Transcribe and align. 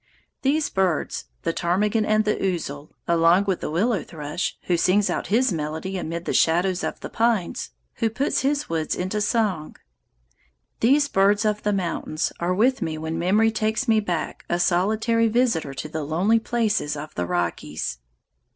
These 0.41 0.67
birds, 0.71 1.25
the 1.43 1.53
ptarmigan 1.53 2.05
and 2.07 2.25
the 2.25 2.35
ouzel, 2.35 2.89
along 3.07 3.43
with 3.45 3.61
the 3.61 3.69
willow 3.69 4.01
thrush, 4.03 4.57
who 4.63 4.75
sings 4.75 5.11
out 5.11 5.27
his 5.27 5.53
melody 5.53 5.95
amid 5.95 6.25
the 6.25 6.33
shadows 6.33 6.83
of 6.83 6.99
the 7.01 7.09
pines, 7.11 7.69
who 7.97 8.09
puts 8.09 8.41
his 8.41 8.67
woods 8.67 8.95
into 8.95 9.21
song, 9.21 9.75
these 10.79 11.07
birds 11.07 11.45
of 11.45 11.61
the 11.61 11.71
mountains 11.71 12.33
are 12.39 12.55
with 12.55 12.81
me 12.81 12.97
when 12.97 13.19
memory 13.19 13.51
takes 13.51 13.87
me 13.87 13.99
back 13.99 14.43
a 14.49 14.59
solitary 14.59 15.27
visitor 15.27 15.75
to 15.75 15.87
the 15.87 16.01
lonely 16.03 16.39
places 16.39 16.97
of 16.97 17.13
the 17.13 17.27
Rockies. 17.27 17.99